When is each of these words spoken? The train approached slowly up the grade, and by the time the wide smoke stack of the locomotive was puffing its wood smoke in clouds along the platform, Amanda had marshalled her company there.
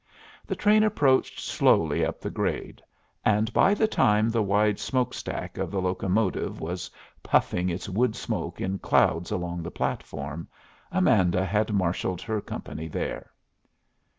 The 0.47 0.55
train 0.55 0.81
approached 0.81 1.39
slowly 1.39 2.03
up 2.03 2.19
the 2.21 2.31
grade, 2.31 2.81
and 3.23 3.53
by 3.53 3.75
the 3.75 3.87
time 3.87 4.29
the 4.29 4.41
wide 4.41 4.79
smoke 4.79 5.13
stack 5.13 5.59
of 5.59 5.69
the 5.69 5.79
locomotive 5.79 6.59
was 6.59 6.89
puffing 7.21 7.69
its 7.69 7.87
wood 7.87 8.15
smoke 8.15 8.59
in 8.59 8.79
clouds 8.79 9.29
along 9.29 9.61
the 9.61 9.69
platform, 9.69 10.47
Amanda 10.91 11.45
had 11.45 11.71
marshalled 11.71 12.23
her 12.23 12.41
company 12.41 12.87
there. 12.87 13.29